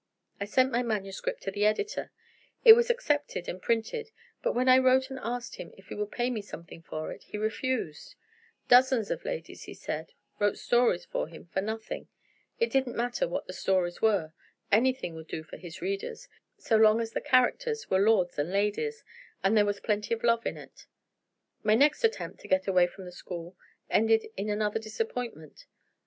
[0.39, 2.09] I sent my manuscript to the editor.
[2.65, 4.09] It was accepted and printed
[4.41, 7.25] but when I wrote and asked him if he would pay me something for it,
[7.25, 8.15] he refused.
[8.67, 12.07] Dozens of ladies, he said, wrote stories for him for nothing.
[12.59, 14.33] It didn't matter what the stories were.
[14.71, 16.27] Anything would do for his readers,
[16.57, 19.03] so long as the characters were lords and ladies,
[19.43, 20.87] and there was plenty of love in it.
[21.61, 23.55] My next attempt to get away from the school
[23.87, 25.67] ended in another disappointment.